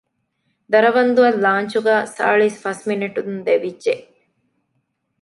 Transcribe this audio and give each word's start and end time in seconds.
ދަރަވަންދުއަށް 0.71 1.41
ލާންޗުގައި 1.45 2.05
ސާޅީސް 2.15 2.59
ފަސް 2.63 2.83
މިނެޓުން 2.87 3.33
ދެވިއްޖެ 3.45 3.95